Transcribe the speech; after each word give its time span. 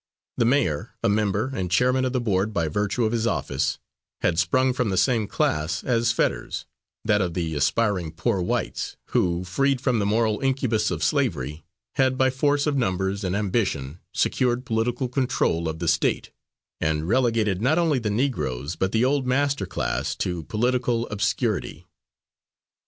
The 0.37 0.45
mayor, 0.45 0.95
a 1.03 1.09
member 1.09 1.51
and 1.53 1.69
chairman 1.69 2.05
of 2.05 2.11
the 2.11 2.19
board 2.19 2.53
by 2.55 2.67
virtue 2.67 3.05
of 3.05 3.11
his 3.11 3.27
office, 3.27 3.77
had 4.21 4.39
sprung 4.39 4.73
from 4.73 4.89
the 4.89 4.97
same 4.97 5.27
class 5.27 5.83
as 5.83 6.11
Fetters, 6.11 6.65
that 7.05 7.21
of 7.21 7.35
the 7.35 7.53
aspiring 7.53 8.11
poor 8.11 8.41
whites, 8.41 8.97
who, 9.09 9.43
freed 9.43 9.79
from 9.79 9.99
the 9.99 10.05
moral 10.07 10.41
incubus 10.41 10.89
of 10.89 11.03
slavery, 11.03 11.63
had 11.97 12.17
by 12.17 12.31
force 12.31 12.65
of 12.65 12.75
numbers 12.75 13.23
and 13.23 13.35
ambition 13.35 13.99
secured 14.11 14.65
political 14.65 15.07
control 15.07 15.69
of 15.69 15.77
the 15.77 15.87
State 15.87 16.31
and 16.79 17.07
relegated 17.07 17.61
not 17.61 17.77
only 17.77 17.99
the 17.99 18.09
Negroes, 18.09 18.75
but 18.75 18.93
the 18.93 19.05
old 19.05 19.27
master 19.27 19.67
class, 19.67 20.15
to 20.15 20.41
political 20.45 21.05
obscurity. 21.09 21.85